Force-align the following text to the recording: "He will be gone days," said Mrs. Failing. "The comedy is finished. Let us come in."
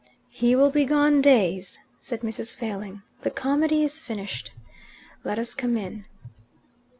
"He 0.31 0.55
will 0.55 0.71
be 0.71 0.83
gone 0.85 1.21
days," 1.21 1.79
said 1.99 2.21
Mrs. 2.21 2.55
Failing. 2.57 3.03
"The 3.21 3.29
comedy 3.29 3.83
is 3.83 4.01
finished. 4.01 4.51
Let 5.23 5.37
us 5.37 5.53
come 5.53 5.77
in." 5.77 6.05